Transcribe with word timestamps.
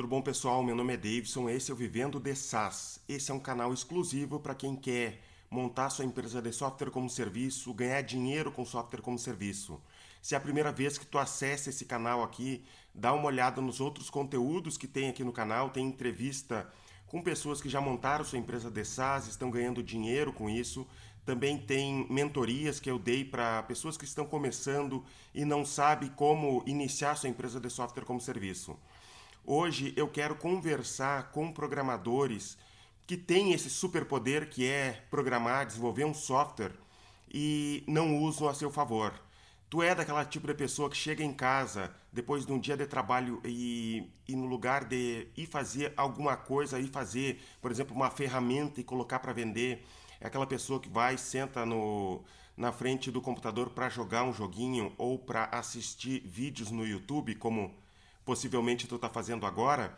Tudo 0.00 0.08
bom, 0.08 0.22
pessoal? 0.22 0.62
Meu 0.62 0.74
nome 0.74 0.94
é 0.94 0.96
Davidson, 0.96 1.50
esse 1.50 1.70
é 1.70 1.74
o 1.74 1.76
Vivendo 1.76 2.18
de 2.18 2.34
SaaS. 2.34 3.02
Esse 3.06 3.30
é 3.30 3.34
um 3.34 3.38
canal 3.38 3.70
exclusivo 3.70 4.40
para 4.40 4.54
quem 4.54 4.74
quer 4.74 5.20
montar 5.50 5.90
sua 5.90 6.06
empresa 6.06 6.40
de 6.40 6.50
software 6.52 6.90
como 6.90 7.10
serviço, 7.10 7.74
ganhar 7.74 8.00
dinheiro 8.00 8.50
com 8.50 8.64
software 8.64 9.02
como 9.02 9.18
serviço. 9.18 9.78
Se 10.22 10.34
é 10.34 10.38
a 10.38 10.40
primeira 10.40 10.72
vez 10.72 10.96
que 10.96 11.04
tu 11.04 11.18
acessa 11.18 11.68
esse 11.68 11.84
canal 11.84 12.22
aqui, 12.22 12.64
dá 12.94 13.12
uma 13.12 13.26
olhada 13.26 13.60
nos 13.60 13.78
outros 13.78 14.08
conteúdos 14.08 14.78
que 14.78 14.86
tem 14.86 15.10
aqui 15.10 15.22
no 15.22 15.34
canal, 15.34 15.68
tem 15.68 15.86
entrevista 15.86 16.66
com 17.06 17.20
pessoas 17.20 17.60
que 17.60 17.68
já 17.68 17.78
montaram 17.78 18.24
sua 18.24 18.38
empresa 18.38 18.70
de 18.70 18.82
SaaS, 18.82 19.26
estão 19.26 19.50
ganhando 19.50 19.82
dinheiro 19.82 20.32
com 20.32 20.48
isso. 20.48 20.86
Também 21.26 21.58
tem 21.58 22.06
mentorias 22.08 22.80
que 22.80 22.90
eu 22.90 22.98
dei 22.98 23.22
para 23.22 23.64
pessoas 23.64 23.98
que 23.98 24.06
estão 24.06 24.24
começando 24.24 25.04
e 25.34 25.44
não 25.44 25.62
sabem 25.62 26.08
como 26.08 26.64
iniciar 26.66 27.16
sua 27.16 27.28
empresa 27.28 27.60
de 27.60 27.68
software 27.68 28.06
como 28.06 28.18
serviço. 28.18 28.78
Hoje 29.44 29.92
eu 29.96 30.06
quero 30.06 30.36
conversar 30.36 31.30
com 31.32 31.50
programadores 31.50 32.58
que 33.06 33.16
têm 33.16 33.52
esse 33.52 33.70
superpoder 33.70 34.48
que 34.50 34.66
é 34.66 35.04
programar, 35.10 35.66
desenvolver 35.66 36.04
um 36.04 36.14
software 36.14 36.74
e 37.32 37.82
não 37.88 38.18
usam 38.18 38.48
a 38.48 38.54
seu 38.54 38.70
favor. 38.70 39.12
Tu 39.68 39.82
é 39.82 39.94
daquela 39.94 40.24
tipo 40.24 40.46
de 40.46 40.54
pessoa 40.54 40.90
que 40.90 40.96
chega 40.96 41.24
em 41.24 41.32
casa 41.32 41.94
depois 42.12 42.44
de 42.44 42.52
um 42.52 42.58
dia 42.58 42.76
de 42.76 42.86
trabalho 42.86 43.40
e, 43.44 44.10
e 44.28 44.36
no 44.36 44.46
lugar 44.46 44.84
de 44.84 45.28
ir 45.36 45.46
fazer 45.46 45.92
alguma 45.96 46.36
coisa, 46.36 46.78
ir 46.78 46.88
fazer, 46.88 47.40
por 47.62 47.70
exemplo, 47.70 47.96
uma 47.96 48.10
ferramenta 48.10 48.80
e 48.80 48.84
colocar 48.84 49.20
para 49.20 49.32
vender, 49.32 49.84
é 50.20 50.26
aquela 50.26 50.46
pessoa 50.46 50.78
que 50.78 50.88
vai, 50.88 51.16
senta 51.16 51.64
no, 51.64 52.22
na 52.56 52.72
frente 52.72 53.10
do 53.10 53.22
computador 53.22 53.70
para 53.70 53.88
jogar 53.88 54.22
um 54.22 54.32
joguinho 54.32 54.92
ou 54.98 55.18
para 55.18 55.44
assistir 55.46 56.20
vídeos 56.26 56.70
no 56.70 56.86
YouTube, 56.86 57.34
como 57.36 57.74
possivelmente 58.24 58.86
tu 58.86 58.96
está 58.96 59.08
fazendo 59.08 59.46
agora. 59.46 59.96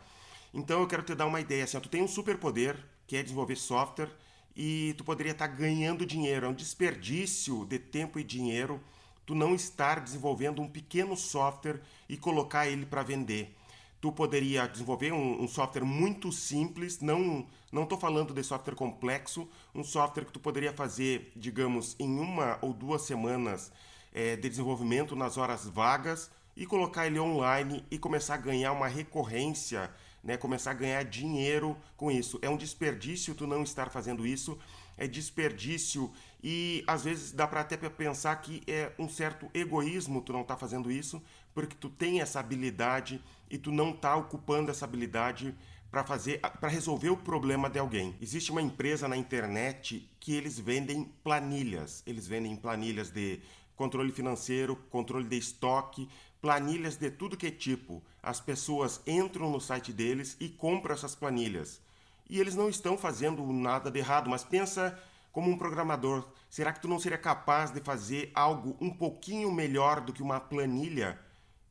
Então 0.53 0.81
eu 0.81 0.87
quero 0.87 1.03
te 1.03 1.15
dar 1.15 1.25
uma 1.25 1.41
ideia. 1.41 1.63
Assim, 1.63 1.77
ó, 1.77 1.79
tu 1.79 1.89
tem 1.89 2.01
um 2.01 2.07
superpoder 2.07 2.77
que 3.07 3.17
é 3.17 3.23
desenvolver 3.23 3.55
software 3.55 4.09
e 4.55 4.93
tu 4.97 5.03
poderia 5.03 5.31
estar 5.31 5.47
tá 5.47 5.53
ganhando 5.53 6.05
dinheiro. 6.05 6.45
É 6.45 6.49
um 6.49 6.53
desperdício 6.53 7.65
de 7.65 7.79
tempo 7.79 8.19
e 8.19 8.23
dinheiro 8.23 8.81
tu 9.25 9.33
não 9.33 9.55
estar 9.55 9.99
desenvolvendo 9.99 10.61
um 10.61 10.67
pequeno 10.67 11.15
software 11.15 11.81
e 12.07 12.17
colocar 12.17 12.67
ele 12.67 12.85
para 12.85 13.03
vender. 13.03 13.55
Tu 14.01 14.11
poderia 14.11 14.67
desenvolver 14.67 15.13
um, 15.13 15.43
um, 15.43 15.47
software 15.47 15.85
muito 15.85 16.31
simples, 16.31 16.99
não 16.99 17.47
não 17.71 17.83
estou 17.83 17.97
falando 17.97 18.33
de 18.33 18.43
software 18.43 18.75
complexo, 18.75 19.47
um 19.73 19.83
software 19.83 20.25
que 20.25 20.31
tu 20.31 20.39
poderia 20.39 20.71
fazer, 20.73 21.31
digamos, 21.35 21.95
em 21.97 22.19
uma 22.19 22.59
ou 22.61 22.71
duas 22.71 23.01
semanas 23.03 23.71
é, 24.13 24.35
de 24.35 24.47
desenvolvimento 24.47 25.15
nas 25.15 25.37
horas 25.37 25.65
vagas 25.65 26.29
e 26.55 26.65
colocar 26.65 27.07
ele 27.07 27.19
online 27.19 27.85
e 27.89 27.97
começar 27.97 28.35
a 28.35 28.37
ganhar 28.37 28.71
uma 28.71 28.87
recorrência, 28.87 29.91
né? 30.23 30.37
começar 30.37 30.71
a 30.71 30.75
ganhar 30.75 31.03
dinheiro 31.03 31.77
com 31.97 32.11
isso. 32.11 32.39
É 32.41 32.49
um 32.49 32.57
desperdício 32.57 33.35
tu 33.35 33.47
não 33.47 33.63
estar 33.63 33.89
fazendo 33.89 34.25
isso 34.25 34.59
é 34.97 35.07
desperdício 35.07 36.11
e 36.43 36.83
às 36.87 37.03
vezes 37.03 37.31
dá 37.31 37.47
para 37.47 37.61
até 37.61 37.77
pensar 37.77 38.35
que 38.37 38.61
é 38.67 38.91
um 38.99 39.09
certo 39.09 39.49
egoísmo 39.53 40.21
tu 40.21 40.33
não 40.33 40.43
tá 40.43 40.57
fazendo 40.57 40.91
isso, 40.91 41.21
porque 41.53 41.75
tu 41.75 41.89
tem 41.89 42.21
essa 42.21 42.39
habilidade 42.39 43.21
e 43.49 43.57
tu 43.57 43.71
não 43.71 43.93
tá 43.93 44.15
ocupando 44.15 44.71
essa 44.71 44.85
habilidade 44.85 45.55
para 45.89 46.03
fazer 46.03 46.39
para 46.39 46.69
resolver 46.69 47.09
o 47.09 47.17
problema 47.17 47.69
de 47.69 47.79
alguém. 47.79 48.15
Existe 48.19 48.51
uma 48.51 48.61
empresa 48.61 49.07
na 49.07 49.15
internet 49.15 50.09
que 50.19 50.33
eles 50.33 50.59
vendem 50.59 51.05
planilhas. 51.23 52.01
Eles 52.05 52.27
vendem 52.27 52.55
planilhas 52.55 53.11
de 53.11 53.39
controle 53.75 54.11
financeiro, 54.11 54.75
controle 54.89 55.27
de 55.27 55.37
estoque, 55.37 56.09
planilhas 56.43 56.97
de 56.97 57.09
tudo 57.09 57.37
que 57.37 57.47
é 57.47 57.51
tipo. 57.51 58.03
As 58.21 58.39
pessoas 58.39 59.01
entram 59.07 59.49
no 59.49 59.59
site 59.59 59.91
deles 59.91 60.37
e 60.39 60.47
compram 60.49 60.93
essas 60.93 61.15
planilhas 61.15 61.81
e 62.29 62.39
eles 62.39 62.55
não 62.55 62.69
estão 62.69 62.97
fazendo 62.97 63.45
nada 63.51 63.91
de 63.91 63.99
errado, 63.99 64.29
mas 64.29 64.43
pensa 64.43 64.97
como 65.31 65.49
um 65.49 65.57
programador, 65.57 66.27
será 66.49 66.71
que 66.71 66.79
tu 66.79 66.87
não 66.87 66.99
seria 66.99 67.17
capaz 67.17 67.71
de 67.71 67.79
fazer 67.79 68.31
algo 68.33 68.77
um 68.79 68.89
pouquinho 68.89 69.51
melhor 69.51 70.01
do 70.01 70.13
que 70.13 70.21
uma 70.21 70.39
planilha? 70.39 71.19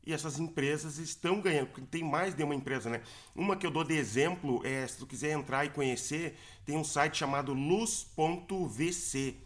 E 0.05 0.13
essas 0.13 0.41
empresas 0.41 0.99
estão 0.99 1.41
ganhando, 1.41 1.69
porque 1.69 1.83
tem 1.83 2.03
mais 2.03 2.35
de 2.35 2.43
uma 2.43 2.55
empresa, 2.57 2.91
né? 2.91 3.03
Uma 3.37 3.57
que 3.57 3.65
eu 3.65 3.71
dou 3.71 3.85
de 3.85 3.95
exemplo 3.95 4.61
é, 4.65 4.85
se 4.87 4.99
tu 4.99 5.07
quiser 5.07 5.31
entrar 5.31 5.65
e 5.65 5.71
conhecer, 5.71 6.37
tem 6.65 6.77
um 6.77 6.83
site 6.83 7.19
chamado 7.19 7.53
luz.vc. 7.53 9.37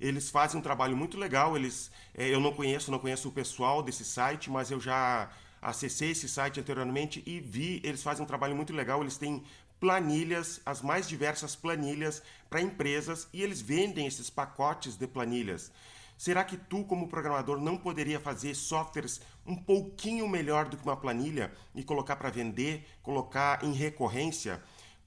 Eles 0.00 0.30
fazem 0.30 0.58
um 0.58 0.62
trabalho 0.62 0.96
muito 0.96 1.16
legal, 1.16 1.56
eles 1.56 1.90
é, 2.14 2.28
eu 2.28 2.40
não 2.40 2.52
conheço, 2.52 2.90
não 2.90 2.98
conheço 2.98 3.28
o 3.28 3.32
pessoal 3.32 3.82
desse 3.82 4.04
site, 4.04 4.50
mas 4.50 4.70
eu 4.70 4.80
já 4.80 5.30
acessei 5.62 6.10
esse 6.10 6.28
site 6.28 6.60
anteriormente 6.60 7.22
e 7.24 7.40
vi, 7.40 7.80
eles 7.82 8.02
fazem 8.02 8.22
um 8.22 8.26
trabalho 8.26 8.54
muito 8.54 8.72
legal, 8.72 9.00
eles 9.00 9.16
têm 9.16 9.42
planilhas, 9.80 10.60
as 10.64 10.82
mais 10.82 11.08
diversas 11.08 11.56
planilhas 11.56 12.22
para 12.48 12.60
empresas 12.60 13.28
e 13.32 13.42
eles 13.42 13.60
vendem 13.60 14.06
esses 14.06 14.30
pacotes 14.30 14.96
de 14.96 15.06
planilhas. 15.06 15.72
Será 16.16 16.44
que 16.44 16.56
tu, 16.56 16.84
como 16.84 17.08
programador, 17.08 17.60
não 17.60 17.76
poderia 17.76 18.20
fazer 18.20 18.54
softwares 18.54 19.20
um 19.44 19.56
pouquinho 19.56 20.28
melhor 20.28 20.68
do 20.68 20.76
que 20.76 20.84
uma 20.84 20.96
planilha 20.96 21.52
e 21.74 21.82
colocar 21.82 22.16
para 22.16 22.30
vender, 22.30 22.86
colocar 23.02 23.64
em 23.64 23.72
recorrência? 23.72 24.62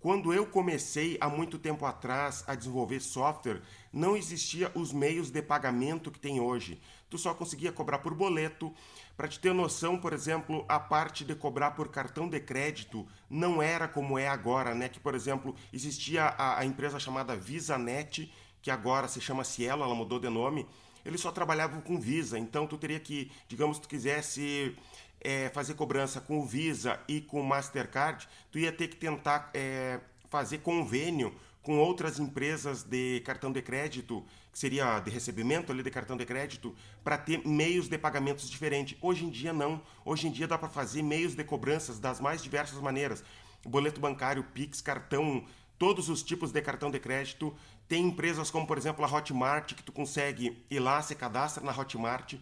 Quando 0.08 0.34
eu 0.34 0.46
comecei 0.46 1.18
há 1.20 1.28
muito 1.28 1.60
tempo 1.60 1.86
atrás 1.86 2.42
a 2.48 2.56
desenvolver 2.56 3.02
software, 3.02 3.62
não 3.92 4.16
existia 4.16 4.72
os 4.74 4.94
meios 4.94 5.30
de 5.30 5.42
pagamento 5.42 6.10
que 6.10 6.18
tem 6.18 6.40
hoje. 6.40 6.80
Tu 7.10 7.18
só 7.18 7.34
conseguia 7.34 7.74
cobrar 7.74 8.00
por 8.00 8.14
boleto. 8.14 8.74
Para 9.18 9.28
te 9.28 9.38
ter 9.38 9.54
noção, 9.54 10.00
por 10.00 10.14
exemplo, 10.14 10.64
a 10.70 10.80
parte 10.80 11.26
de 11.26 11.36
cobrar 11.36 11.72
por 11.72 11.90
cartão 11.90 12.30
de 12.30 12.40
crédito 12.40 13.06
não 13.30 13.62
era 13.62 13.86
como 13.86 14.18
é 14.18 14.30
agora, 14.30 14.74
né? 14.74 14.88
Que, 14.88 14.98
por 14.98 15.14
exemplo, 15.14 15.54
existia 15.74 16.24
a, 16.24 16.60
a 16.60 16.64
empresa 16.64 16.98
chamada 17.02 17.36
VisaNet, 17.36 18.32
que 18.62 18.72
agora 18.72 19.10
se 19.10 19.20
chama 19.20 19.44
Cielo, 19.44 19.84
ela 19.84 19.94
mudou 19.94 20.22
de 20.22 20.30
nome. 20.30 20.66
Eles 21.04 21.20
só 21.20 21.34
trabalhavam 21.34 21.82
com 21.82 22.00
Visa, 22.00 22.40
então 22.40 22.66
tu 22.66 22.78
teria 22.78 23.00
que, 23.00 23.30
digamos, 23.48 23.78
tu 23.78 23.90
quisesse 23.90 24.74
é, 25.22 25.50
fazer 25.50 25.74
cobrança 25.74 26.22
com 26.22 26.40
o 26.40 26.46
Visa 26.46 27.00
e 27.08 27.22
com 27.22 27.42
o 27.42 27.46
Mastercard, 27.46 28.28
tu 28.52 28.60
ia 28.60 28.72
ter 28.72 28.88
que 28.88 28.96
tentar 28.96 29.50
é, 29.54 30.00
fazer 30.30 30.60
convênio 30.60 31.34
com 31.68 31.80
outras 31.80 32.18
empresas 32.18 32.84
de 32.84 33.20
cartão 33.26 33.52
de 33.52 33.62
crédito, 33.62 34.24
que 34.54 34.58
seria 34.58 35.02
de 35.02 35.12
recebimento 35.12 35.70
ali 35.70 35.84
de 35.84 35.92
cartão 35.92 36.16
de 36.16 36.26
crédito, 36.26 36.74
para 37.04 37.18
ter 37.18 37.46
meios 37.46 37.90
de 37.90 37.98
pagamentos 37.98 38.50
diferentes. 38.50 38.98
Hoje 39.02 39.26
em 39.26 39.30
dia 39.30 39.52
não. 39.52 39.82
Hoje 40.06 40.28
em 40.28 40.32
dia 40.32 40.48
dá 40.48 40.58
para 40.58 40.70
fazer 40.70 41.02
meios 41.02 41.36
de 41.36 41.44
cobranças 41.44 42.00
das 42.00 42.22
mais 42.22 42.42
diversas 42.42 42.80
maneiras. 42.80 43.22
Boleto 43.66 44.00
bancário, 44.00 44.46
Pix, 44.54 44.80
cartão, 44.80 45.46
todos 45.78 46.08
os 46.08 46.24
tipos 46.24 46.54
de 46.54 46.62
cartão 46.62 46.90
de 46.90 47.00
crédito. 47.00 47.54
Tem 47.86 48.06
empresas 48.06 48.50
como, 48.50 48.66
por 48.66 48.78
exemplo, 48.78 49.04
a 49.04 49.14
Hotmart, 49.14 49.74
que 49.74 49.84
tu 49.84 49.92
consegue 49.92 50.64
ir 50.70 50.80
lá, 50.80 51.02
se 51.02 51.16
cadastra 51.16 51.62
na 51.64 51.78
Hotmart 51.78 52.36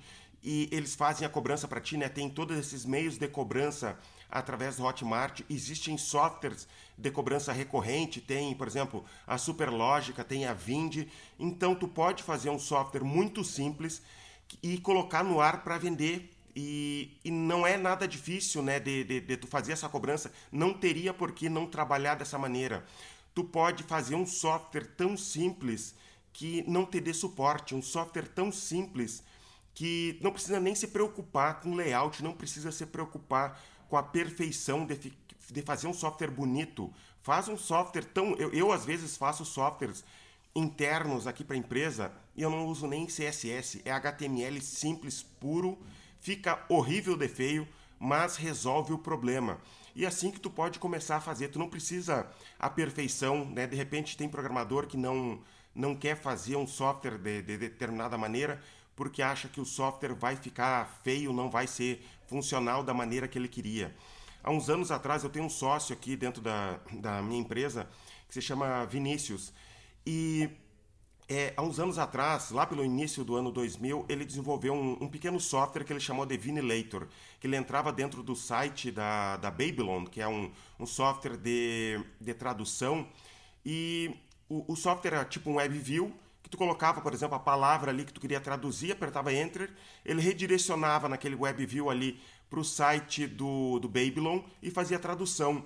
e 0.46 0.70
eles 0.72 0.94
fazem 0.94 1.26
a 1.26 1.30
cobrança 1.30 1.68
para 1.68 1.82
ti, 1.82 1.98
né? 1.98 2.08
Tem 2.08 2.30
todos 2.30 2.56
esses 2.56 2.86
meios 2.86 3.18
de 3.18 3.28
cobrança 3.28 3.98
através 4.30 4.78
do 4.78 4.84
Hotmart. 4.84 5.42
Existem 5.50 5.98
softwares 5.98 6.68
de 6.96 7.10
cobrança 7.10 7.52
recorrente, 7.52 8.22
tem, 8.22 8.54
por 8.54 8.68
exemplo, 8.68 9.04
a 9.26 9.40
Superlógica, 9.40 10.24
tem 10.24 10.46
a 10.46 10.54
Vind. 10.54 11.08
Então 11.40 11.74
tu 11.74 11.88
pode 11.88 12.22
fazer 12.22 12.52
um 12.52 12.60
software 12.60 13.04
muito 13.04 13.44
simples 13.44 14.04
e 14.62 14.78
colocar 14.78 15.24
no 15.24 15.42
ar 15.42 15.64
para 15.64 15.80
vender 15.80 16.32
e, 16.56 17.18
e, 17.26 17.32
não 17.32 17.66
é 17.66 17.76
nada 17.76 18.08
difícil 18.08 18.62
né, 18.62 18.80
de, 18.80 19.04
de, 19.04 19.20
de, 19.20 19.38
tu 19.38 19.48
fazer 19.48 19.74
essa 19.74 19.90
cobrança. 19.90 20.32
Não 20.52 20.74
teria 20.74 21.12
por 21.12 21.32
que 21.32 21.50
não 21.50 21.66
trabalhar 21.66 22.16
dessa 22.16 22.38
maneira. 22.38 22.86
Tu 23.34 23.44
pode 23.44 23.84
fazer 23.84 24.14
um 24.14 24.28
software 24.28 24.86
tão 24.96 25.18
simples 25.18 25.96
que 26.32 26.64
não 26.68 26.86
te 26.86 27.02
dê 27.02 27.14
suporte, 27.14 27.74
um 27.74 27.82
software 27.82 28.28
tão 28.28 28.52
simples 28.52 29.24
que 29.76 30.18
não 30.22 30.32
precisa 30.32 30.60
nem 30.60 30.74
se 30.74 30.88
preocupar 30.88 31.60
com 31.60 31.76
layout, 31.76 32.24
não 32.24 32.34
precisa 32.34 32.72
se 32.72 32.86
preocupar 32.86 33.62
com 33.90 33.98
a 33.98 34.02
perfeição 34.02 34.86
de, 34.86 35.14
de 35.52 35.62
fazer 35.62 35.88
um 35.88 35.94
software 35.94 36.32
bonito. 36.32 36.92
Faz 37.22 37.50
um 37.50 37.58
software 37.58 38.06
tão. 38.06 38.34
Eu, 38.36 38.52
eu 38.54 38.72
às 38.72 38.86
vezes 38.86 39.18
faço 39.18 39.44
softwares 39.44 40.04
internos 40.56 41.28
aqui 41.28 41.44
para 41.44 41.58
a 41.58 41.60
empresa 41.60 42.12
e 42.36 42.42
eu 42.42 42.50
não 42.50 42.66
uso 42.66 42.88
nem 42.88 43.06
CSS, 43.06 43.82
é 43.84 43.92
HTML 43.92 44.62
simples, 44.62 45.22
puro, 45.22 45.78
fica 46.22 46.64
horrível 46.70 47.18
de 47.18 47.28
feio, 47.28 47.68
mas 48.00 48.38
resolve 48.38 48.94
o 48.94 48.98
problema. 48.98 49.60
E 49.94 50.06
assim 50.06 50.32
que 50.32 50.40
tu 50.40 50.50
pode 50.50 50.80
começar 50.80 51.18
a 51.18 51.22
fazer, 51.22 51.50
tu 51.50 51.60
não 51.60 51.70
precisa 51.70 52.30
a 52.58 52.70
perfeição, 52.70 53.46
né? 53.46 53.68
De 53.68 53.76
repente 53.76 54.16
tem 54.16 54.30
programador 54.30 54.88
que 54.88 54.96
não 54.96 55.42
não 55.76 55.94
quer 55.94 56.16
fazer 56.16 56.56
um 56.56 56.66
software 56.66 57.18
de, 57.18 57.42
de 57.42 57.58
determinada 57.58 58.18
maneira, 58.18 58.62
porque 58.96 59.22
acha 59.22 59.48
que 59.48 59.60
o 59.60 59.66
software 59.66 60.14
vai 60.14 60.36
ficar 60.36 61.00
feio, 61.04 61.34
não 61.34 61.50
vai 61.50 61.68
ser 61.68 62.06
funcional 62.28 62.84
da 62.84 62.94
maneira 62.94 63.28
que 63.28 63.38
ele 63.38 63.48
queria. 63.48 63.96
Há 64.44 64.52
uns 64.52 64.70
anos 64.70 64.92
atrás 64.92 65.24
eu 65.24 65.30
tenho 65.30 65.46
um 65.46 65.50
sócio 65.50 65.94
aqui 65.94 66.16
dentro 66.16 66.42
da, 66.42 66.80
da 66.94 67.22
minha 67.22 67.42
empresa 67.42 67.90
que 68.28 68.34
se 68.34 68.42
chama 68.42 68.86
Vinícius 68.86 69.52
e 70.06 70.50
é, 71.28 71.54
há 71.58 71.62
uns 71.64 71.80
anos 71.80 71.98
atrás, 71.98 72.52
lá 72.52 72.66
pelo 72.66 72.86
início 72.86 73.24
do 73.24 73.36
ano 73.36 73.52
2000, 73.52 74.06
ele 74.08 74.24
desenvolveu 74.24 74.74
um, 74.74 75.04
um, 75.04 75.08
pequeno 75.08 75.40
software 75.40 75.84
que 75.84 75.92
ele 75.92 76.00
chamou 76.00 76.26
de 76.26 76.38
Vinilator, 76.38 77.08
que 77.40 77.48
ele 77.48 77.56
entrava 77.56 77.92
dentro 77.92 78.22
do 78.22 78.36
site 78.36 78.92
da, 78.92 79.38
da 79.38 79.50
Babylon, 79.50 80.06
que 80.06 80.22
é 80.22 80.28
um, 80.28 80.52
um 80.80 80.86
software 80.86 81.38
de, 81.38 82.00
de 82.22 82.34
tradução, 82.36 83.08
e 83.66 84.16
o, 84.48 84.74
o 84.74 84.76
software 84.76 85.16
era 85.16 85.26
tipo 85.26 85.50
um 85.50 85.56
WebView, 85.56 86.14
que 86.46 86.50
tu 86.50 86.58
colocava, 86.58 87.02
por 87.02 87.12
exemplo, 87.12 87.36
a 87.36 87.40
palavra 87.40 87.90
ali 87.90 88.06
que 88.06 88.14
tu 88.14 88.22
queria 88.22 88.40
traduzir, 88.40 88.92
apertava 88.92 89.34
Enter, 89.34 89.68
ele 90.06 90.22
redirecionava 90.22 91.10
naquele 91.10 91.34
WebView 91.34 91.90
ali 91.90 92.22
para 92.52 92.60
o 92.60 92.64
site 92.64 93.26
do, 93.26 93.80
do 93.80 93.90
Babylon 93.90 94.42
e 94.62 94.70
fazia 94.70 94.98
a 94.98 95.00
tradução. 95.00 95.66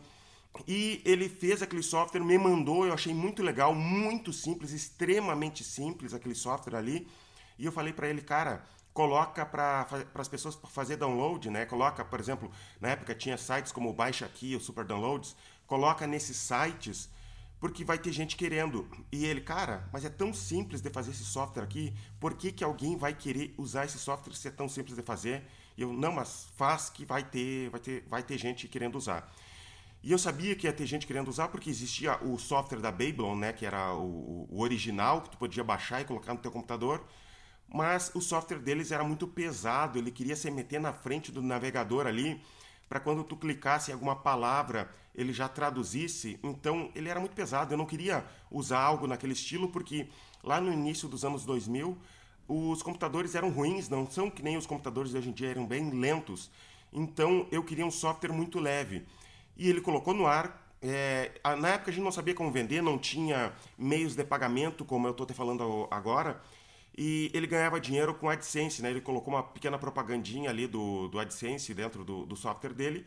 E 0.65 1.01
ele 1.03 1.27
fez 1.27 1.61
aquele 1.61 1.83
software, 1.83 2.21
me 2.21 2.37
mandou, 2.37 2.85
eu 2.85 2.93
achei 2.93 3.13
muito 3.13 3.43
legal, 3.43 3.75
muito 3.75 4.31
simples, 4.31 4.71
extremamente 4.71 5.65
simples 5.65 6.13
aquele 6.13 6.33
software 6.33 6.77
ali. 6.77 7.09
E 7.57 7.65
eu 7.65 7.73
falei 7.73 7.91
para 7.91 8.07
ele, 8.07 8.21
cara, 8.21 8.63
coloca 8.93 9.45
para 9.45 9.85
as 10.15 10.29
pessoas 10.29 10.57
fazer 10.69 10.95
download, 10.95 11.49
né? 11.49 11.65
Coloca, 11.65 12.05
por 12.05 12.21
exemplo, 12.21 12.49
na 12.79 12.87
época 12.91 13.13
tinha 13.13 13.37
sites 13.37 13.73
como 13.73 13.89
o 13.89 13.93
Baixa 13.93 14.25
Aqui, 14.25 14.55
o 14.55 14.61
Super 14.61 14.85
Downloads, 14.85 15.35
coloca 15.67 16.07
nesses 16.07 16.37
sites 16.37 17.09
porque 17.59 17.83
vai 17.83 17.97
ter 17.97 18.11
gente 18.11 18.35
querendo. 18.35 18.87
E 19.11 19.25
ele, 19.25 19.41
cara, 19.41 19.87
mas 19.91 20.05
é 20.05 20.09
tão 20.09 20.33
simples 20.33 20.81
de 20.81 20.89
fazer 20.89 21.11
esse 21.11 21.25
software 21.25 21.63
aqui, 21.63 21.93
por 22.19 22.33
que, 22.35 22.51
que 22.51 22.63
alguém 22.63 22.95
vai 22.95 23.13
querer 23.13 23.53
usar 23.57 23.85
esse 23.85 23.99
software 23.99 24.33
se 24.33 24.47
é 24.47 24.51
tão 24.51 24.69
simples 24.69 24.95
de 24.95 25.03
fazer? 25.03 25.43
E 25.77 25.81
eu, 25.81 25.91
não, 25.91 26.11
mas 26.11 26.47
faz 26.55 26.89
que 26.89 27.05
vai 27.05 27.23
ter, 27.23 27.69
vai 27.69 27.79
ter, 27.79 28.03
vai 28.07 28.23
ter 28.23 28.37
gente 28.37 28.67
querendo 28.67 28.97
usar. 28.97 29.31
E 30.01 30.11
eu 30.11 30.17
sabia 30.17 30.55
que 30.55 30.65
ia 30.65 30.71
ter 30.71 30.85
gente 30.85 31.05
querendo 31.05 31.27
usar 31.27 31.49
porque 31.49 31.69
existia 31.69 32.17
o 32.23 32.37
software 32.37 32.79
da 32.79 32.91
Babylon, 32.91 33.35
né, 33.35 33.51
que 33.51 33.65
era 33.65 33.93
o, 33.93 34.47
o 34.49 34.61
original, 34.61 35.21
que 35.21 35.31
tu 35.31 35.37
podia 35.37 35.63
baixar 35.63 36.01
e 36.01 36.05
colocar 36.05 36.33
no 36.33 36.39
teu 36.39 36.51
computador, 36.51 37.05
mas 37.67 38.09
o 38.15 38.21
software 38.21 38.59
deles 38.59 38.91
era 38.91 39.03
muito 39.03 39.27
pesado, 39.27 39.99
ele 39.99 40.09
queria 40.09 40.37
se 40.37 40.49
meter 40.49 40.79
na 40.79 40.93
frente 40.93 41.31
do 41.33 41.41
navegador 41.41 42.07
ali, 42.07 42.41
para 42.89 42.99
quando 42.99 43.23
tu 43.23 43.37
clicasse 43.37 43.91
em 43.91 43.93
alguma 43.93 44.15
palavra, 44.15 44.89
ele 45.13 45.31
já 45.31 45.47
traduzisse. 45.47 46.39
Então, 46.43 46.91
ele 46.95 47.07
era 47.07 47.19
muito 47.19 47.35
pesado. 47.35 47.73
Eu 47.73 47.77
não 47.77 47.85
queria 47.85 48.25
usar 48.49 48.79
algo 48.79 49.05
naquele 49.05 49.33
estilo 49.33 49.69
porque 49.69 50.09
lá 50.43 50.59
no 50.59 50.73
início 50.73 51.07
dos 51.07 51.23
anos 51.23 51.45
2000, 51.45 51.95
os 52.47 52.81
computadores 52.81 53.35
eram 53.35 53.51
ruins, 53.51 53.87
não 53.87 54.09
são 54.09 54.29
que 54.29 54.41
nem 54.41 54.57
os 54.57 54.65
computadores 54.65 55.11
de 55.11 55.17
hoje 55.17 55.29
em 55.29 55.33
dia, 55.33 55.49
eram 55.49 55.67
bem 55.67 55.91
lentos. 55.91 56.49
Então, 56.91 57.47
eu 57.51 57.63
queria 57.63 57.85
um 57.85 57.91
software 57.91 58.33
muito 58.33 58.59
leve 58.59 59.05
e 59.55 59.69
ele 59.69 59.81
colocou 59.81 60.13
no 60.13 60.25
ar. 60.25 60.67
É, 60.81 61.33
na 61.59 61.69
época 61.69 61.91
a 61.91 61.93
gente 61.93 62.03
não 62.03 62.11
sabia 62.11 62.33
como 62.33 62.51
vender, 62.51 62.81
não 62.81 62.97
tinha 62.97 63.53
meios 63.77 64.15
de 64.15 64.23
pagamento, 64.23 64.85
como 64.85 65.05
eu 65.05 65.11
estou 65.11 65.25
te 65.25 65.33
falando 65.33 65.87
agora, 65.91 66.41
e 67.01 67.31
ele 67.33 67.47
ganhava 67.47 67.79
dinheiro 67.79 68.13
com 68.13 68.29
AdSense, 68.29 68.81
né? 68.81 68.89
Ele 68.89 68.99
colocou 68.99 69.33
uma 69.33 69.41
pequena 69.41 69.79
propagandinha 69.79 70.49
ali 70.49 70.67
do, 70.67 71.07
do 71.07 71.17
AdSense 71.17 71.73
dentro 71.73 72.03
do, 72.03 72.25
do 72.25 72.35
software 72.35 72.73
dele. 72.73 73.05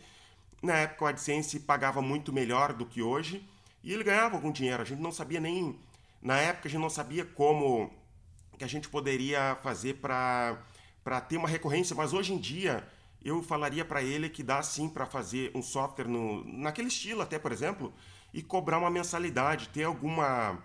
Na 0.63 0.77
época 0.77 1.05
o 1.05 1.09
AdSense 1.09 1.61
pagava 1.61 2.01
muito 2.01 2.33
melhor 2.33 2.73
do 2.73 2.87
que 2.87 3.03
hoje 3.03 3.47
e 3.85 3.93
ele 3.93 4.03
ganhava 4.03 4.35
algum 4.35 4.51
dinheiro. 4.51 4.81
A 4.81 4.87
gente 4.87 5.03
não 5.03 5.13
sabia 5.13 5.39
nem. 5.39 5.79
Na 6.23 6.39
época 6.39 6.69
a 6.69 6.71
gente 6.71 6.81
não 6.81 6.89
sabia 6.89 7.23
como 7.23 7.93
que 8.57 8.65
a 8.65 8.67
gente 8.67 8.89
poderia 8.89 9.59
fazer 9.63 9.99
para 10.01 10.57
ter 11.29 11.37
uma 11.37 11.49
recorrência, 11.49 11.95
mas 11.95 12.15
hoje 12.15 12.33
em 12.33 12.39
dia 12.39 12.89
eu 13.23 13.43
falaria 13.43 13.85
para 13.85 14.03
ele 14.03 14.31
que 14.31 14.43
dá 14.43 14.63
sim 14.63 14.89
para 14.89 15.05
fazer 15.05 15.51
um 15.55 15.61
software 15.61 16.09
no, 16.09 16.43
naquele 16.47 16.89
estilo 16.89 17.21
até, 17.21 17.39
por 17.39 17.53
exemplo, 17.53 17.93
e 18.33 18.43
cobrar 18.43 18.79
uma 18.79 18.91
mensalidade, 18.91 19.69
ter 19.69 19.85
alguma 19.85 20.59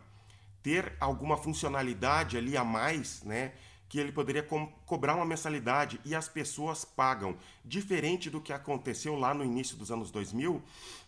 ter 0.67 0.91
alguma 0.99 1.37
funcionalidade 1.37 2.35
ali 2.35 2.57
a 2.57 2.63
mais, 2.65 3.23
né? 3.23 3.53
Que 3.87 4.01
ele 4.01 4.11
poderia 4.11 4.43
co 4.43 4.67
cobrar 4.85 5.15
uma 5.15 5.23
mensalidade 5.23 5.97
e 6.03 6.13
as 6.13 6.27
pessoas 6.27 6.83
pagam. 6.83 7.37
Diferente 7.63 8.29
do 8.29 8.41
que 8.41 8.51
aconteceu 8.51 9.15
lá 9.15 9.33
no 9.33 9.45
início 9.45 9.77
dos 9.77 9.91
anos 9.91 10.11
2000, 10.11 10.61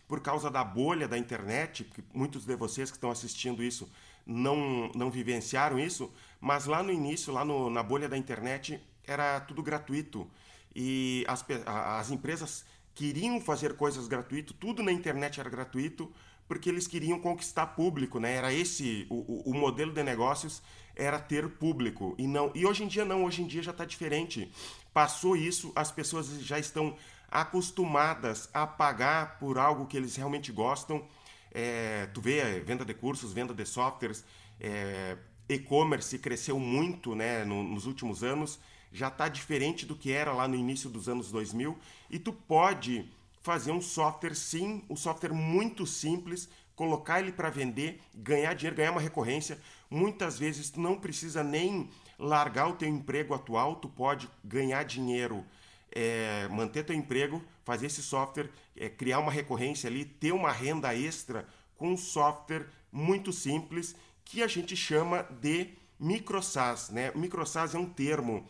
por 0.08 0.20
causa 0.22 0.50
da 0.50 0.64
bolha 0.64 1.06
da 1.06 1.18
internet, 1.18 1.84
que 1.84 2.02
muitos 2.14 2.46
de 2.46 2.56
vocês 2.56 2.90
que 2.90 2.96
estão 2.96 3.10
assistindo 3.10 3.62
isso 3.62 3.86
não, 4.24 4.90
não 4.94 5.10
vivenciaram 5.10 5.78
isso, 5.78 6.10
mas 6.40 6.64
lá 6.64 6.82
no 6.82 6.90
início, 6.90 7.30
lá 7.30 7.44
no, 7.44 7.68
na 7.68 7.82
bolha 7.82 8.08
da 8.08 8.16
internet, 8.16 8.82
era 9.06 9.40
tudo 9.40 9.62
gratuito 9.62 10.26
e 10.74 11.22
as, 11.28 11.44
as 11.66 12.10
empresas 12.10 12.64
queriam 12.94 13.38
fazer 13.42 13.76
coisas 13.76 14.08
gratuito, 14.08 14.54
tudo 14.54 14.82
na 14.82 14.90
internet 14.90 15.38
era 15.38 15.50
gratuito, 15.50 16.10
porque 16.50 16.68
eles 16.68 16.88
queriam 16.88 17.20
conquistar 17.20 17.64
público, 17.64 18.18
né? 18.18 18.34
Era 18.34 18.52
esse 18.52 19.06
o, 19.08 19.48
o, 19.48 19.54
modelo 19.54 19.92
de 19.92 20.02
negócios 20.02 20.60
era 20.96 21.16
ter 21.16 21.48
público 21.48 22.16
e 22.18 22.26
não. 22.26 22.50
E 22.56 22.66
hoje 22.66 22.82
em 22.82 22.88
dia 22.88 23.04
não, 23.04 23.24
hoje 23.24 23.40
em 23.40 23.46
dia 23.46 23.62
já 23.62 23.70
está 23.70 23.84
diferente. 23.84 24.50
Passou 24.92 25.36
isso, 25.36 25.70
as 25.76 25.92
pessoas 25.92 26.26
já 26.42 26.58
estão 26.58 26.96
acostumadas 27.30 28.50
a 28.52 28.66
pagar 28.66 29.38
por 29.38 29.58
algo 29.58 29.86
que 29.86 29.96
eles 29.96 30.16
realmente 30.16 30.50
gostam. 30.50 31.06
É, 31.52 32.06
tu 32.12 32.20
vê 32.20 32.38
é, 32.38 32.58
venda 32.58 32.84
de 32.84 32.94
cursos, 32.94 33.32
venda 33.32 33.54
de 33.54 33.64
softwares, 33.64 34.24
é, 34.58 35.16
e-commerce 35.48 36.18
cresceu 36.18 36.58
muito, 36.58 37.14
né, 37.14 37.44
no, 37.44 37.62
nos 37.62 37.86
últimos 37.86 38.24
anos 38.24 38.58
já 38.92 39.06
está 39.06 39.28
diferente 39.28 39.86
do 39.86 39.94
que 39.94 40.10
era 40.10 40.32
lá 40.32 40.48
no 40.48 40.56
início 40.56 40.90
dos 40.90 41.08
anos 41.08 41.30
2000 41.30 41.78
e 42.10 42.18
tu 42.18 42.32
pode 42.32 43.08
fazer 43.40 43.72
um 43.72 43.80
software 43.80 44.34
sim, 44.34 44.84
um 44.88 44.96
software 44.96 45.32
muito 45.32 45.86
simples, 45.86 46.48
colocar 46.74 47.20
ele 47.20 47.32
para 47.32 47.50
vender, 47.50 48.00
ganhar 48.14 48.54
dinheiro, 48.54 48.76
ganhar 48.76 48.92
uma 48.92 49.00
recorrência. 49.00 49.58
Muitas 49.90 50.38
vezes 50.38 50.70
tu 50.70 50.80
não 50.80 50.98
precisa 50.98 51.42
nem 51.42 51.90
largar 52.18 52.68
o 52.68 52.74
teu 52.74 52.88
emprego 52.88 53.34
atual, 53.34 53.76
tu 53.76 53.88
pode 53.88 54.28
ganhar 54.44 54.84
dinheiro, 54.84 55.44
é, 55.90 56.48
manter 56.48 56.84
teu 56.84 56.94
emprego, 56.94 57.42
fazer 57.64 57.86
esse 57.86 58.02
software, 58.02 58.50
é, 58.76 58.88
criar 58.88 59.18
uma 59.18 59.32
recorrência 59.32 59.88
ali, 59.88 60.04
ter 60.04 60.32
uma 60.32 60.52
renda 60.52 60.94
extra 60.94 61.46
com 61.76 61.92
um 61.92 61.96
software 61.96 62.66
muito 62.92 63.32
simples 63.32 63.96
que 64.24 64.42
a 64.42 64.46
gente 64.46 64.76
chama 64.76 65.22
de 65.40 65.68
microsas, 65.98 66.90
né? 66.90 67.10
Microsas 67.14 67.74
é 67.74 67.78
um 67.78 67.86
termo 67.86 68.46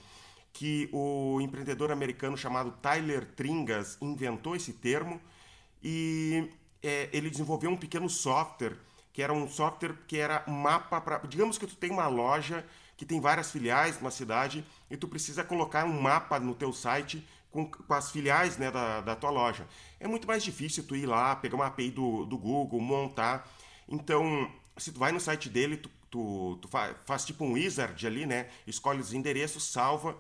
que 0.53 0.89
o 0.93 1.41
empreendedor 1.41 1.91
americano 1.91 2.37
chamado 2.37 2.73
Tyler 2.83 3.25
Tringas 3.35 3.97
inventou 4.01 4.57
esse 4.57 4.73
termo 4.73 5.21
e 5.83 6.51
é, 6.83 7.09
ele 7.13 7.31
desenvolveu 7.31 7.71
um 7.71 7.77
pequeno 7.77 8.09
software 8.09 8.77
que 9.13 9.23
era 9.23 9.33
um 9.33 9.49
software 9.49 9.95
que 10.07 10.19
era 10.19 10.45
mapa 10.47 11.01
para 11.01 11.19
digamos 11.19 11.59
que 11.59 11.67
tu 11.67 11.77
tem 11.77 11.91
uma 11.91 12.07
loja 12.09 12.65
que 12.97 13.07
tem 13.07 13.21
várias 13.21 13.51
filiais 13.51 14.01
na 14.01 14.11
cidade 14.11 14.65
e 14.91 14.97
tu 14.97 15.09
precisa 15.09 15.43
colocar 15.43 15.85
um 15.85 16.01
mapa 16.01 16.39
no 16.39 16.55
teu 16.55 16.73
site 16.73 17.27
com, 17.51 17.69
com 17.71 17.95
as 17.95 18.11
filiais 18.11 18.59
né, 18.59 18.71
da, 18.71 19.01
da 19.01 19.17
tua 19.17 19.31
loja. 19.31 19.67
É 19.99 20.07
muito 20.07 20.29
mais 20.29 20.43
difícil 20.45 20.85
tu 20.85 20.95
ir 20.95 21.07
lá 21.07 21.35
pegar 21.35 21.57
uma 21.57 21.67
API 21.67 21.91
do, 21.91 22.25
do 22.27 22.37
Google 22.37 22.81
montar. 22.81 23.49
Então 23.89 24.51
se 24.77 24.93
tu 24.93 24.99
vai 24.99 25.13
no 25.13 25.21
site 25.21 25.49
dele 25.49 25.77
tu, 25.77 25.91
tu, 26.11 26.59
tu 26.61 26.69
faz, 26.69 26.97
faz 27.07 27.25
tipo 27.25 27.45
um 27.45 27.53
wizard 27.53 28.07
ali 28.07 28.27
né? 28.27 28.49
Escolhe 28.67 29.01
os 29.01 29.13
endereços 29.13 29.65
salva 29.65 30.17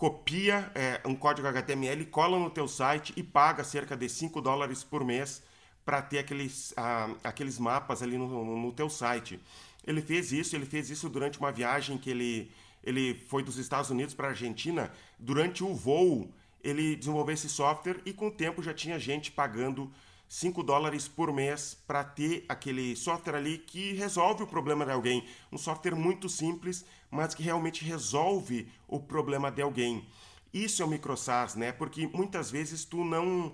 copia 0.00 0.72
é, 0.74 0.98
um 1.04 1.14
código 1.14 1.46
HTML, 1.46 2.06
cola 2.06 2.38
no 2.38 2.48
teu 2.48 2.66
site 2.66 3.12
e 3.18 3.22
paga 3.22 3.62
cerca 3.62 3.94
de 3.94 4.08
5 4.08 4.40
dólares 4.40 4.82
por 4.82 5.04
mês 5.04 5.42
para 5.84 6.00
ter 6.00 6.20
aqueles, 6.20 6.72
ah, 6.74 7.14
aqueles 7.22 7.58
mapas 7.58 8.02
ali 8.02 8.16
no, 8.16 8.56
no 8.56 8.72
teu 8.72 8.88
site. 8.88 9.38
Ele 9.86 10.00
fez 10.00 10.32
isso, 10.32 10.56
ele 10.56 10.64
fez 10.64 10.88
isso 10.88 11.06
durante 11.10 11.38
uma 11.38 11.52
viagem 11.52 11.98
que 11.98 12.08
ele, 12.08 12.50
ele 12.82 13.12
foi 13.28 13.42
dos 13.42 13.58
Estados 13.58 13.90
Unidos 13.90 14.14
para 14.14 14.28
a 14.28 14.30
Argentina. 14.30 14.90
Durante 15.18 15.62
o 15.62 15.74
voo, 15.74 16.32
ele 16.64 16.96
desenvolveu 16.96 17.34
esse 17.34 17.50
software 17.50 18.00
e 18.06 18.14
com 18.14 18.28
o 18.28 18.30
tempo 18.30 18.62
já 18.62 18.72
tinha 18.72 18.98
gente 18.98 19.30
pagando 19.30 19.92
5 20.30 20.62
dólares 20.62 21.08
por 21.08 21.32
mês 21.32 21.76
para 21.88 22.04
ter 22.04 22.44
aquele 22.48 22.94
software 22.94 23.34
ali 23.34 23.58
que 23.58 23.94
resolve 23.94 24.44
o 24.44 24.46
problema 24.46 24.86
de 24.86 24.92
alguém. 24.92 25.26
Um 25.50 25.58
software 25.58 25.96
muito 25.96 26.28
simples, 26.28 26.84
mas 27.10 27.34
que 27.34 27.42
realmente 27.42 27.84
resolve 27.84 28.68
o 28.86 29.00
problema 29.00 29.50
de 29.50 29.60
alguém. 29.60 30.06
Isso 30.54 30.82
é 30.82 30.84
o 30.84 30.88
microsas, 30.88 31.56
né? 31.56 31.72
Porque 31.72 32.06
muitas 32.06 32.48
vezes 32.48 32.84
tu 32.84 33.04
não 33.04 33.52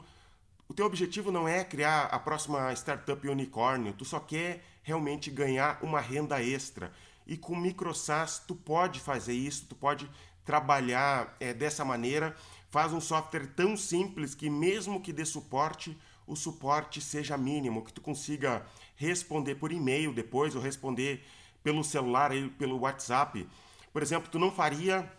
o 0.68 0.74
teu 0.74 0.84
objetivo 0.84 1.32
não 1.32 1.48
é 1.48 1.64
criar 1.64 2.06
a 2.06 2.18
próxima 2.18 2.70
startup 2.74 3.26
unicórnio, 3.26 3.94
tu 3.94 4.04
só 4.04 4.20
quer 4.20 4.62
realmente 4.82 5.30
ganhar 5.30 5.78
uma 5.82 6.00
renda 6.00 6.42
extra. 6.42 6.92
E 7.26 7.38
com 7.38 7.56
microsas 7.56 8.38
tu 8.46 8.54
pode 8.54 9.00
fazer 9.00 9.32
isso, 9.32 9.64
tu 9.66 9.74
pode 9.74 10.10
trabalhar 10.44 11.34
é, 11.40 11.54
dessa 11.54 11.86
maneira. 11.86 12.36
Faz 12.68 12.92
um 12.92 13.00
software 13.00 13.46
tão 13.56 13.78
simples 13.78 14.34
que 14.34 14.50
mesmo 14.50 15.00
que 15.00 15.10
dê 15.10 15.24
suporte, 15.24 15.96
o 16.26 16.34
suporte 16.34 17.00
seja 17.00 17.36
mínimo, 17.36 17.84
que 17.84 17.92
tu 17.92 18.00
consiga 18.00 18.66
responder 18.96 19.54
por 19.54 19.70
e-mail 19.72 20.12
depois 20.12 20.54
ou 20.54 20.60
responder 20.60 21.24
pelo 21.62 21.84
celular, 21.84 22.30
pelo 22.58 22.78
WhatsApp. 22.80 23.48
Por 23.92 24.02
exemplo, 24.02 24.28
tu 24.30 24.38
não 24.38 24.50
faria 24.50 25.10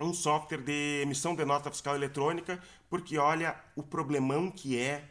um 0.00 0.12
software 0.12 0.62
de 0.62 1.02
emissão 1.02 1.34
de 1.34 1.44
nota 1.44 1.70
fiscal 1.70 1.94
eletrônica, 1.94 2.62
porque 2.88 3.18
olha 3.18 3.56
o 3.74 3.82
problemão 3.82 4.50
que 4.50 4.78
é 4.78 5.08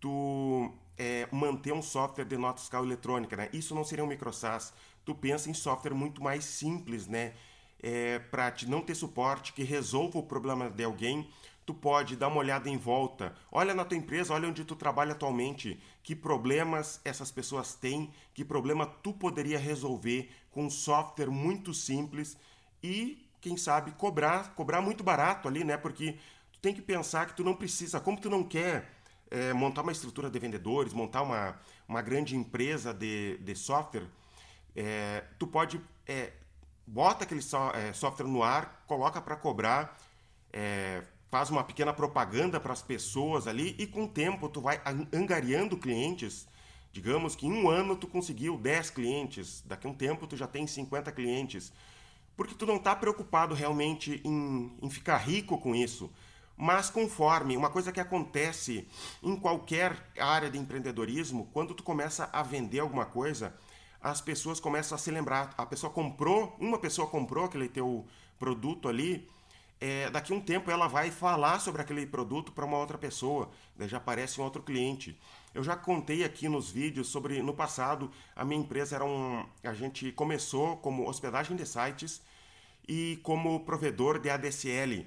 tu 0.00 0.72
é, 0.98 1.28
manter 1.30 1.72
um 1.72 1.82
software 1.82 2.24
de 2.24 2.36
nota 2.36 2.60
fiscal 2.60 2.84
eletrônica, 2.84 3.36
né? 3.36 3.48
Isso 3.52 3.74
não 3.74 3.84
seria 3.84 4.04
um 4.04 4.08
micro 4.08 4.32
SaaS. 4.32 4.72
Tu 5.04 5.14
pensa 5.14 5.48
em 5.48 5.54
software 5.54 5.94
muito 5.94 6.22
mais 6.22 6.44
simples, 6.44 7.06
né? 7.06 7.34
É, 7.82 8.18
para 8.18 8.50
te 8.50 8.68
não 8.68 8.80
ter 8.80 8.94
suporte 8.94 9.52
que 9.52 9.62
resolva 9.62 10.18
o 10.18 10.22
problema 10.22 10.70
de 10.70 10.84
alguém, 10.84 11.28
tu 11.64 11.72
pode 11.72 12.16
dar 12.16 12.28
uma 12.28 12.38
olhada 12.38 12.68
em 12.68 12.76
volta. 12.76 13.34
Olha 13.50 13.74
na 13.74 13.84
tua 13.84 13.96
empresa, 13.96 14.34
olha 14.34 14.48
onde 14.48 14.64
tu 14.64 14.76
trabalha 14.76 15.12
atualmente, 15.12 15.80
que 16.02 16.14
problemas 16.14 17.00
essas 17.04 17.30
pessoas 17.30 17.74
têm, 17.74 18.12
que 18.32 18.44
problema 18.44 18.86
tu 18.86 19.12
poderia 19.12 19.58
resolver 19.58 20.30
com 20.50 20.66
um 20.66 20.70
software 20.70 21.30
muito 21.30 21.72
simples 21.72 22.36
e, 22.82 23.26
quem 23.40 23.56
sabe, 23.56 23.92
cobrar, 23.92 24.54
cobrar 24.54 24.80
muito 24.80 25.02
barato 25.02 25.48
ali, 25.48 25.64
né? 25.64 25.76
Porque 25.76 26.18
tu 26.52 26.58
tem 26.60 26.74
que 26.74 26.82
pensar 26.82 27.26
que 27.26 27.34
tu 27.34 27.42
não 27.42 27.54
precisa, 27.54 28.00
como 28.00 28.20
tu 28.20 28.28
não 28.28 28.44
quer 28.44 28.90
é, 29.30 29.52
montar 29.52 29.82
uma 29.82 29.92
estrutura 29.92 30.30
de 30.30 30.38
vendedores, 30.38 30.92
montar 30.92 31.22
uma, 31.22 31.58
uma 31.88 32.02
grande 32.02 32.36
empresa 32.36 32.92
de, 32.92 33.38
de 33.38 33.54
software, 33.54 34.06
é, 34.76 35.24
tu 35.38 35.46
pode 35.46 35.80
é, 36.06 36.32
bota 36.86 37.24
aquele 37.24 37.42
so, 37.42 37.56
é, 37.74 37.92
software 37.92 38.26
no 38.26 38.42
ar, 38.42 38.84
coloca 38.86 39.20
para 39.20 39.36
cobrar, 39.36 39.96
é, 40.52 41.02
faz 41.34 41.50
uma 41.50 41.64
pequena 41.64 41.92
propaganda 41.92 42.60
para 42.60 42.72
as 42.72 42.80
pessoas 42.80 43.48
ali 43.48 43.74
e 43.76 43.88
com 43.88 44.04
o 44.04 44.08
tempo 44.08 44.48
tu 44.48 44.60
vai 44.60 44.80
angariando 45.12 45.76
clientes. 45.76 46.46
Digamos 46.92 47.34
que 47.34 47.44
em 47.44 47.52
um 47.52 47.68
ano 47.68 47.96
tu 47.96 48.06
conseguiu 48.06 48.56
10 48.56 48.90
clientes, 48.90 49.60
daqui 49.66 49.84
a 49.84 49.90
um 49.90 49.94
tempo 49.94 50.28
tu 50.28 50.36
já 50.36 50.46
tem 50.46 50.64
50 50.64 51.10
clientes. 51.10 51.72
Porque 52.36 52.54
tu 52.54 52.64
não 52.64 52.76
está 52.76 52.94
preocupado 52.94 53.52
realmente 53.52 54.20
em, 54.24 54.78
em 54.80 54.88
ficar 54.88 55.16
rico 55.16 55.58
com 55.58 55.74
isso. 55.74 56.08
Mas 56.56 56.88
conforme, 56.88 57.56
uma 57.56 57.68
coisa 57.68 57.90
que 57.90 57.98
acontece 57.98 58.86
em 59.20 59.34
qualquer 59.34 60.08
área 60.16 60.48
de 60.48 60.56
empreendedorismo, 60.56 61.50
quando 61.52 61.74
tu 61.74 61.82
começa 61.82 62.30
a 62.32 62.44
vender 62.44 62.78
alguma 62.78 63.06
coisa, 63.06 63.52
as 64.00 64.20
pessoas 64.20 64.60
começam 64.60 64.94
a 64.94 64.98
se 64.98 65.10
lembrar. 65.10 65.52
A 65.58 65.66
pessoa 65.66 65.92
comprou, 65.92 66.54
uma 66.60 66.78
pessoa 66.78 67.08
comprou 67.08 67.46
aquele 67.46 67.68
teu 67.68 68.06
produto 68.38 68.88
ali, 68.88 69.28
é, 69.84 70.08
daqui 70.08 70.32
a 70.32 70.36
um 70.36 70.40
tempo 70.40 70.70
ela 70.70 70.88
vai 70.88 71.10
falar 71.10 71.58
sobre 71.58 71.82
aquele 71.82 72.06
produto 72.06 72.52
para 72.52 72.64
uma 72.64 72.78
outra 72.78 72.96
pessoa, 72.96 73.50
daí 73.76 73.86
já 73.86 73.98
aparece 73.98 74.40
um 74.40 74.44
outro 74.44 74.62
cliente. 74.62 75.20
Eu 75.52 75.62
já 75.62 75.76
contei 75.76 76.24
aqui 76.24 76.48
nos 76.48 76.70
vídeos 76.70 77.08
sobre, 77.08 77.42
no 77.42 77.52
passado, 77.52 78.10
a 78.34 78.46
minha 78.46 78.58
empresa 78.58 78.96
era 78.96 79.04
um. 79.04 79.44
A 79.62 79.74
gente 79.74 80.10
começou 80.12 80.78
como 80.78 81.06
hospedagem 81.06 81.54
de 81.54 81.66
sites 81.66 82.22
e 82.88 83.18
como 83.22 83.60
provedor 83.60 84.18
de 84.18 84.30
ADSL 84.30 85.06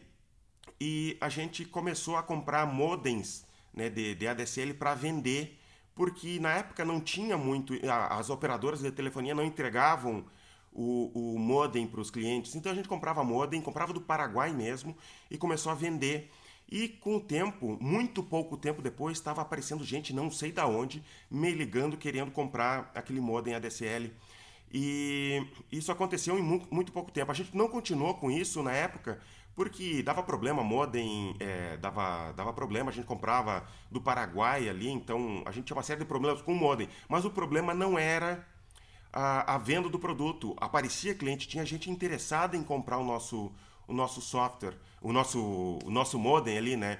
e 0.80 1.18
a 1.20 1.28
gente 1.28 1.66
começou 1.66 2.16
a 2.16 2.22
comprar 2.22 2.68
modems 2.68 3.48
né, 3.74 3.90
de, 3.90 4.14
de 4.14 4.28
ADSL 4.28 4.76
para 4.76 4.94
vender, 4.94 5.60
porque 5.96 6.40
na 6.40 6.54
época 6.54 6.86
não 6.86 7.02
tinha 7.02 7.36
muito, 7.36 7.74
as 8.12 8.30
operadoras 8.30 8.82
de 8.82 8.92
telefonia 8.92 9.34
não 9.34 9.44
entregavam 9.44 10.24
o, 10.72 11.12
o 11.14 11.40
modem 11.40 11.88
para 11.88 12.00
os 12.00 12.12
clientes, 12.12 12.56
então 12.56 12.72
a 12.72 12.76
gente 12.76 12.88
comprava 12.88 13.24
modem, 13.24 13.62
comprava 13.62 13.94
do 13.94 14.02
Paraguai 14.02 14.54
mesmo 14.54 14.96
e 15.30 15.38
começou 15.38 15.72
a 15.72 15.76
vender. 15.76 16.32
E 16.70 16.90
com 16.90 17.16
o 17.16 17.20
tempo, 17.22 17.78
muito 17.80 18.22
pouco 18.22 18.58
tempo 18.58 18.82
depois, 18.82 19.18
estava 19.18 19.42
aparecendo 19.42 19.84
gente, 19.86 20.14
não 20.14 20.30
sei 20.30 20.52
da 20.52 20.68
onde, 20.68 21.02
me 21.32 21.52
ligando, 21.52 21.96
querendo 21.96 22.30
comprar 22.30 22.92
aquele 22.94 23.22
modem 23.22 23.56
ADSL. 23.56 24.12
E 24.74 25.48
isso 25.72 25.92
aconteceu 25.94 26.38
em 26.38 26.42
muito 26.42 26.92
pouco 26.92 27.10
tempo. 27.10 27.32
A 27.32 27.34
gente 27.34 27.56
não 27.56 27.70
continuou 27.70 28.16
com 28.16 28.30
isso 28.30 28.62
na 28.62 28.74
época, 28.74 29.20
porque 29.56 30.04
dava 30.04 30.22
problema, 30.22 30.62
modem 30.62 31.36
é, 31.40 31.78
dava, 31.78 32.34
dava 32.34 32.52
problema, 32.52 32.92
a 32.92 32.94
gente 32.94 33.08
comprava 33.08 33.66
do 33.90 34.02
Paraguai 34.02 34.68
ali, 34.68 34.90
então 34.90 35.42
a 35.46 35.52
gente 35.52 35.66
tinha 35.66 35.76
uma 35.78 35.84
série 35.84 36.02
de 36.02 36.06
problemas 36.06 36.42
com 36.42 36.52
o 36.52 36.56
modem. 36.56 36.90
Mas 37.08 37.24
o 37.24 37.32
problema 37.32 37.74
não 37.74 37.98
era 37.98 38.46
a, 39.18 39.56
a 39.56 39.58
venda 39.58 39.90
do 39.90 39.98
produto. 39.98 40.56
Aparecia 40.58 41.16
cliente, 41.16 41.48
tinha 41.48 41.66
gente 41.66 41.90
interessada 41.90 42.56
em 42.56 42.62
comprar 42.64 43.00
o 43.00 43.04
nosso, 43.04 43.52
o 43.88 43.94
nosso 43.94 44.22
software, 44.22 44.76
o 45.02 45.12
nosso, 45.12 45.80
o 45.84 45.90
nosso 45.90 46.20
modem 46.20 46.56
ali, 46.56 46.78
né? 46.78 47.00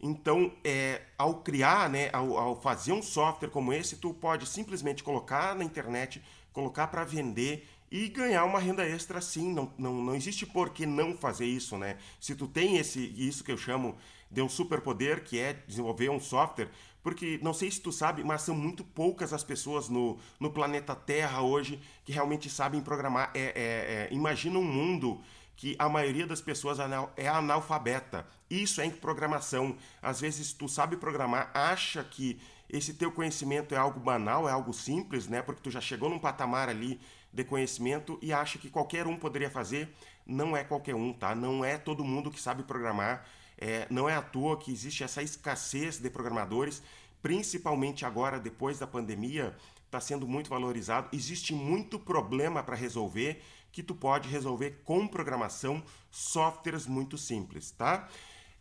Então, 0.00 0.50
é, 0.64 1.02
ao 1.18 1.42
criar, 1.42 1.90
né, 1.90 2.08
ao, 2.12 2.38
ao 2.38 2.60
fazer 2.60 2.92
um 2.92 3.02
software 3.02 3.50
como 3.50 3.72
esse, 3.72 3.96
tu 3.96 4.14
pode 4.14 4.46
simplesmente 4.46 5.02
colocar 5.02 5.54
na 5.54 5.64
internet, 5.64 6.22
colocar 6.52 6.86
para 6.86 7.04
vender 7.04 7.68
e 7.90 8.08
ganhar 8.08 8.44
uma 8.44 8.60
renda 8.60 8.86
extra 8.86 9.20
sim. 9.20 9.52
Não, 9.52 9.70
não, 9.76 9.94
não 10.02 10.14
existe 10.14 10.46
por 10.46 10.70
que 10.70 10.86
não 10.86 11.14
fazer 11.14 11.46
isso, 11.46 11.76
né? 11.76 11.98
Se 12.18 12.34
tu 12.34 12.46
tem 12.46 12.78
esse 12.78 13.00
isso 13.16 13.44
que 13.44 13.52
eu 13.52 13.58
chamo 13.58 13.96
de 14.30 14.40
um 14.40 14.48
superpoder, 14.48 15.24
que 15.24 15.38
é 15.38 15.52
desenvolver 15.66 16.10
um 16.10 16.20
software, 16.20 16.70
porque 17.02 17.38
não 17.42 17.54
sei 17.54 17.70
se 17.70 17.80
tu 17.80 17.92
sabe, 17.92 18.24
mas 18.24 18.42
são 18.42 18.54
muito 18.54 18.84
poucas 18.84 19.32
as 19.32 19.44
pessoas 19.44 19.88
no, 19.88 20.18
no 20.38 20.50
planeta 20.50 20.94
Terra 20.94 21.42
hoje 21.42 21.80
que 22.04 22.12
realmente 22.12 22.50
sabem 22.50 22.80
programar. 22.80 23.30
É, 23.34 23.40
é, 23.40 23.52
é, 23.54 24.08
imagina 24.10 24.58
um 24.58 24.64
mundo 24.64 25.20
que 25.56 25.74
a 25.78 25.88
maioria 25.88 26.26
das 26.26 26.40
pessoas 26.40 26.78
é 27.16 27.28
analfabeta. 27.28 28.26
Isso 28.48 28.80
é 28.80 28.86
em 28.86 28.90
programação. 28.90 29.76
Às 30.00 30.20
vezes 30.20 30.52
tu 30.52 30.68
sabe 30.68 30.96
programar, 30.96 31.50
acha 31.52 32.04
que 32.04 32.40
esse 32.68 32.94
teu 32.94 33.10
conhecimento 33.10 33.74
é 33.74 33.78
algo 33.78 33.98
banal, 33.98 34.48
é 34.48 34.52
algo 34.52 34.72
simples, 34.72 35.26
né? 35.26 35.42
Porque 35.42 35.60
tu 35.60 35.70
já 35.70 35.80
chegou 35.80 36.08
num 36.08 36.18
patamar 36.18 36.68
ali 36.68 37.00
de 37.32 37.42
conhecimento 37.42 38.18
e 38.22 38.32
acha 38.32 38.58
que 38.58 38.70
qualquer 38.70 39.06
um 39.06 39.16
poderia 39.16 39.50
fazer. 39.50 39.92
Não 40.26 40.56
é 40.56 40.62
qualquer 40.62 40.94
um, 40.94 41.12
tá? 41.12 41.34
Não 41.34 41.64
é 41.64 41.76
todo 41.76 42.04
mundo 42.04 42.30
que 42.30 42.40
sabe 42.40 42.62
programar. 42.62 43.24
É, 43.58 43.86
não 43.90 44.08
é 44.08 44.14
à 44.14 44.22
toa 44.22 44.56
que 44.56 44.70
existe 44.70 45.02
essa 45.02 45.22
escassez 45.22 45.98
de 45.98 46.08
programadores, 46.08 46.80
principalmente 47.20 48.06
agora, 48.06 48.38
depois 48.38 48.78
da 48.78 48.86
pandemia, 48.86 49.56
está 49.84 50.00
sendo 50.00 50.28
muito 50.28 50.48
valorizado. 50.48 51.08
Existe 51.12 51.52
muito 51.52 51.98
problema 51.98 52.62
para 52.62 52.76
resolver 52.76 53.42
que 53.72 53.82
tu 53.82 53.94
pode 53.94 54.28
resolver 54.28 54.80
com 54.84 55.06
programação, 55.06 55.82
softwares 56.10 56.86
muito 56.86 57.18
simples, 57.18 57.70
tá? 57.72 58.08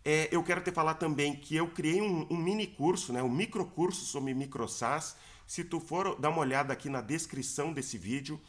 É, 0.03 0.29
eu 0.31 0.41
quero 0.41 0.61
te 0.61 0.71
falar 0.71 0.93
também 0.95 1.35
que 1.35 1.55
eu 1.55 1.67
criei 1.67 2.01
um, 2.01 2.25
um 2.29 2.37
mini 2.37 2.65
curso, 2.65 3.11
né, 3.11 3.21
um 3.21 3.29
micro 3.29 3.65
curso 3.65 4.05
sobre 4.05 4.33
micro 4.33 4.67
SaaS. 4.67 5.17
Se 5.45 5.63
tu 5.63 5.79
for 5.79 6.17
dar 6.19 6.29
uma 6.29 6.39
olhada 6.39 6.71
aqui 6.71 6.89
na 6.89 7.01
descrição 7.01 7.73
desse 7.73 7.97
vídeo, 7.97 8.39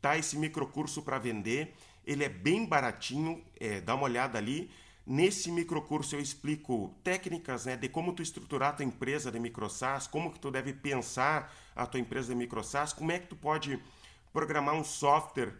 tá 0.00 0.16
esse 0.18 0.36
micro 0.36 0.66
curso 0.66 1.02
para 1.02 1.18
vender. 1.18 1.74
Ele 2.04 2.22
é 2.22 2.28
bem 2.28 2.66
baratinho, 2.66 3.42
é, 3.58 3.80
dá 3.80 3.94
uma 3.94 4.04
olhada 4.04 4.38
ali. 4.38 4.70
Nesse 5.06 5.52
microcurso 5.52 6.16
eu 6.16 6.20
explico 6.20 6.92
técnicas 7.04 7.64
né, 7.64 7.76
de 7.76 7.88
como 7.88 8.12
tu 8.12 8.22
estruturar 8.22 8.70
a 8.70 8.72
tua 8.72 8.84
empresa 8.84 9.30
de 9.30 9.38
microsas, 9.38 10.08
como 10.08 10.32
que 10.32 10.40
tu 10.40 10.50
deve 10.50 10.72
pensar 10.72 11.54
a 11.76 11.86
tua 11.86 12.00
empresa 12.00 12.28
de 12.30 12.34
microsas, 12.34 12.92
como 12.92 13.12
é 13.12 13.20
que 13.20 13.28
tu 13.28 13.36
pode 13.36 13.78
programar 14.32 14.74
um 14.74 14.82
software 14.82 15.54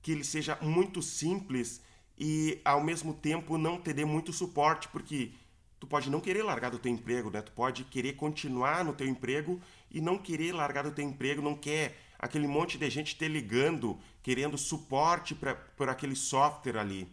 que 0.00 0.12
ele 0.12 0.22
seja 0.22 0.56
muito 0.62 1.02
simples 1.02 1.82
e 2.16 2.60
ao 2.64 2.80
mesmo 2.80 3.12
tempo 3.12 3.58
não 3.58 3.80
te 3.80 3.92
dê 3.92 4.04
muito 4.04 4.32
suporte, 4.32 4.86
porque 4.88 5.32
tu 5.80 5.88
pode 5.88 6.08
não 6.08 6.20
querer 6.20 6.44
largar 6.44 6.70
do 6.70 6.78
teu 6.78 6.92
emprego, 6.92 7.30
né? 7.30 7.42
Tu 7.42 7.50
pode 7.50 7.82
querer 7.84 8.12
continuar 8.12 8.84
no 8.84 8.92
teu 8.92 9.08
emprego 9.08 9.60
e 9.90 10.00
não 10.00 10.18
querer 10.18 10.52
largar 10.52 10.84
do 10.84 10.92
teu 10.92 11.04
emprego, 11.04 11.42
não 11.42 11.56
quer 11.56 11.98
aquele 12.16 12.46
monte 12.46 12.78
de 12.78 12.88
gente 12.88 13.16
te 13.16 13.26
ligando, 13.26 13.98
querendo 14.22 14.56
suporte 14.56 15.34
para 15.34 15.90
aquele 15.90 16.14
software 16.14 16.78
ali. 16.78 17.08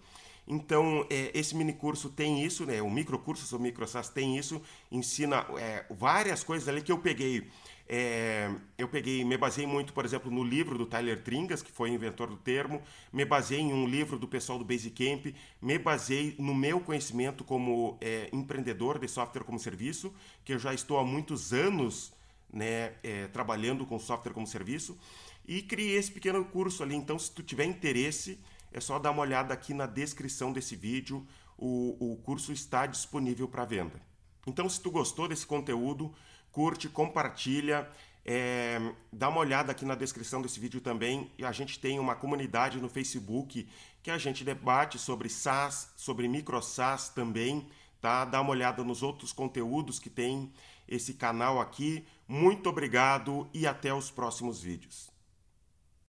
Então, 0.47 1.05
é, 1.09 1.31
esse 1.37 1.55
mini 1.55 1.73
curso 1.73 2.09
tem 2.09 2.43
isso, 2.43 2.65
né? 2.65 2.81
O 2.81 2.89
microcurso 2.89 3.45
sobre 3.45 3.67
microsas 3.67 4.09
tem 4.09 4.37
isso, 4.37 4.61
ensina 4.91 5.45
é, 5.57 5.85
várias 5.89 6.43
coisas 6.43 6.67
ali 6.67 6.81
que 6.81 6.91
eu 6.91 6.97
peguei. 6.97 7.47
É, 7.93 8.49
eu 8.77 8.87
peguei, 8.87 9.23
me 9.25 9.37
baseei 9.37 9.67
muito, 9.67 9.91
por 9.91 10.05
exemplo, 10.05 10.31
no 10.31 10.43
livro 10.43 10.77
do 10.77 10.85
Tyler 10.85 11.21
Tringas, 11.23 11.61
que 11.61 11.71
foi 11.71 11.91
o 11.91 11.93
inventor 11.93 12.29
do 12.29 12.37
termo, 12.37 12.81
me 13.11 13.25
baseei 13.25 13.59
em 13.59 13.73
um 13.73 13.85
livro 13.85 14.17
do 14.17 14.27
pessoal 14.27 14.57
do 14.57 14.63
Basecamp, 14.63 15.35
me 15.61 15.77
baseei 15.77 16.35
no 16.39 16.55
meu 16.55 16.79
conhecimento 16.79 17.43
como 17.43 17.97
é, 17.99 18.29
empreendedor 18.31 18.97
de 18.97 19.09
software 19.09 19.43
como 19.43 19.59
serviço, 19.59 20.13
que 20.45 20.53
eu 20.53 20.59
já 20.59 20.73
estou 20.73 20.99
há 20.99 21.03
muitos 21.03 21.51
anos 21.51 22.13
né, 22.51 22.93
é, 23.03 23.27
trabalhando 23.27 23.85
com 23.85 23.99
software 23.99 24.33
como 24.33 24.47
serviço, 24.47 24.97
e 25.45 25.61
criei 25.61 25.97
esse 25.97 26.11
pequeno 26.11 26.45
curso 26.45 26.83
ali. 26.83 26.95
Então, 26.95 27.19
se 27.19 27.31
tu 27.31 27.43
tiver 27.43 27.65
interesse, 27.65 28.39
é 28.71 28.79
só 28.79 28.97
dar 28.97 29.11
uma 29.11 29.21
olhada 29.21 29.53
aqui 29.53 29.73
na 29.73 29.85
descrição 29.85 30.53
desse 30.53 30.75
vídeo, 30.75 31.25
o, 31.57 32.13
o 32.13 32.17
curso 32.17 32.51
está 32.51 32.85
disponível 32.85 33.47
para 33.47 33.65
venda. 33.65 34.01
Então, 34.47 34.67
se 34.67 34.81
tu 34.81 34.89
gostou 34.89 35.27
desse 35.27 35.45
conteúdo, 35.45 36.13
curte, 36.51 36.89
compartilha, 36.89 37.87
é, 38.25 38.79
dá 39.11 39.29
uma 39.29 39.39
olhada 39.39 39.71
aqui 39.71 39.85
na 39.85 39.95
descrição 39.95 40.41
desse 40.41 40.59
vídeo 40.59 40.81
também. 40.81 41.31
A 41.43 41.51
gente 41.51 41.79
tem 41.79 41.99
uma 41.99 42.15
comunidade 42.15 42.79
no 42.79 42.89
Facebook 42.89 43.67
que 44.01 44.11
a 44.11 44.17
gente 44.17 44.43
debate 44.43 44.97
sobre 44.97 45.29
SaaS, 45.29 45.91
sobre 45.95 46.27
micro 46.27 46.61
SaaS 46.61 47.09
também, 47.09 47.67
tá? 47.99 48.25
Dá 48.25 48.41
uma 48.41 48.51
olhada 48.51 48.83
nos 48.83 49.03
outros 49.03 49.31
conteúdos 49.31 49.99
que 49.99 50.09
tem 50.09 50.51
esse 50.87 51.13
canal 51.13 51.59
aqui. 51.59 52.05
Muito 52.27 52.69
obrigado 52.69 53.47
e 53.53 53.67
até 53.67 53.93
os 53.93 54.09
próximos 54.09 54.61
vídeos. 54.61 55.10